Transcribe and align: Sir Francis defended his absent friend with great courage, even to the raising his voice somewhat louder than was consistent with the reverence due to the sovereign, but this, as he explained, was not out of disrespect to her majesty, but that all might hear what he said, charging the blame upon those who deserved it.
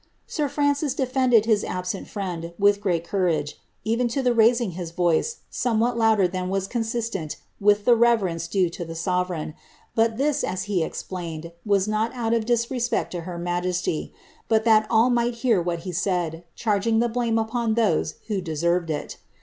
Sir 0.25 0.49
Francis 0.49 0.95
defended 0.95 1.45
his 1.45 1.63
absent 1.63 2.07
friend 2.07 2.55
with 2.57 2.81
great 2.81 3.03
courage, 3.07 3.59
even 3.83 4.07
to 4.07 4.23
the 4.23 4.33
raising 4.33 4.71
his 4.71 4.89
voice 4.89 5.41
somewhat 5.51 5.95
louder 5.95 6.27
than 6.27 6.49
was 6.49 6.65
consistent 6.67 7.35
with 7.59 7.85
the 7.85 7.95
reverence 7.95 8.47
due 8.47 8.67
to 8.71 8.83
the 8.83 8.95
sovereign, 8.95 9.53
but 9.93 10.17
this, 10.17 10.43
as 10.43 10.63
he 10.63 10.81
explained, 10.83 11.51
was 11.67 11.87
not 11.87 12.11
out 12.15 12.33
of 12.33 12.47
disrespect 12.47 13.11
to 13.11 13.21
her 13.29 13.37
majesty, 13.37 14.11
but 14.47 14.63
that 14.63 14.87
all 14.89 15.11
might 15.11 15.35
hear 15.45 15.61
what 15.61 15.81
he 15.81 15.91
said, 15.91 16.45
charging 16.55 16.97
the 16.97 17.07
blame 17.07 17.37
upon 17.37 17.75
those 17.75 18.15
who 18.25 18.41
deserved 18.41 18.89
it. 18.89 19.17